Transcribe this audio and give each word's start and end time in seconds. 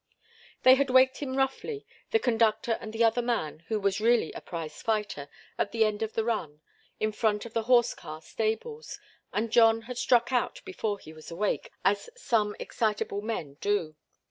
They 0.63 0.73
had 0.73 0.89
waked 0.89 1.17
him 1.17 1.35
roughly, 1.37 1.85
the 2.09 2.17
conductor 2.17 2.75
and 2.81 2.91
the 2.91 3.03
other 3.03 3.21
man, 3.21 3.59
who 3.67 3.79
was 3.79 4.01
really 4.01 4.31
a 4.31 4.41
prize 4.41 4.81
fighter, 4.81 5.29
at 5.59 5.71
the 5.71 5.85
end 5.85 6.01
of 6.01 6.13
the 6.13 6.23
run, 6.25 6.59
in 6.99 7.11
front 7.11 7.45
of 7.45 7.53
the 7.53 7.61
horse 7.69 7.93
car 7.93 8.19
stables, 8.19 8.99
and 9.31 9.51
John 9.51 9.81
had 9.83 9.99
struck 9.99 10.31
out 10.31 10.59
before 10.65 10.97
he 10.97 11.13
was 11.13 11.29
awake, 11.29 11.69
as 11.85 12.09
some 12.17 12.55
excitable 12.59 13.21
men 13.21 13.57
do. 13.61 13.95